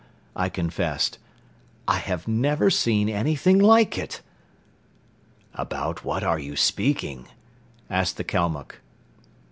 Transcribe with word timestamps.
I 0.35 0.49
confessed. 0.49 1.19
"I 1.87 1.97
have 1.99 2.27
never 2.27 2.71
seen 2.71 3.07
anything 3.07 3.59
like 3.59 3.99
it!" 3.99 4.21
"About 5.53 6.03
what 6.03 6.23
are 6.23 6.39
you 6.39 6.55
speaking?" 6.55 7.27
asked 7.87 8.17
the 8.17 8.23
Kalmuck. 8.23 8.81